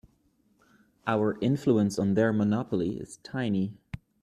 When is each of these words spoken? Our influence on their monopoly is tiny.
Our 1.05 1.37
influence 1.41 1.99
on 1.99 2.15
their 2.15 2.33
monopoly 2.33 2.97
is 2.99 3.17
tiny. 3.17 3.77